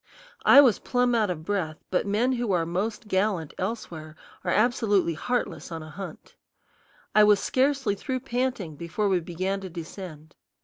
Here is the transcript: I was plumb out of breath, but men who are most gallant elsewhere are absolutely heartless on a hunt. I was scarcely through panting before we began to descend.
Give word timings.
I 0.45 0.61
was 0.61 0.79
plumb 0.79 1.13
out 1.13 1.29
of 1.29 1.45
breath, 1.45 1.77
but 1.91 2.07
men 2.07 2.31
who 2.31 2.51
are 2.53 2.65
most 2.65 3.07
gallant 3.07 3.53
elsewhere 3.59 4.15
are 4.43 4.49
absolutely 4.51 5.13
heartless 5.13 5.71
on 5.71 5.83
a 5.83 5.91
hunt. 5.91 6.33
I 7.13 7.23
was 7.23 7.39
scarcely 7.39 7.93
through 7.93 8.21
panting 8.21 8.75
before 8.77 9.07
we 9.07 9.19
began 9.19 9.61
to 9.61 9.69
descend. 9.69 10.33